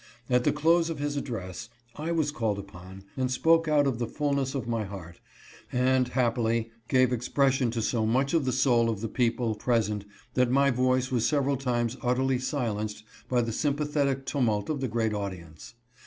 [0.35, 4.07] •At the close of his address, I was called upon, and spoke out of the
[4.07, 5.19] fullness of my heart,
[5.71, 10.49] and, happily, gave expression to so much of the soul of the people present that
[10.49, 15.75] my voice was several times utterly silenced by the sympathetic tumult of the great audience.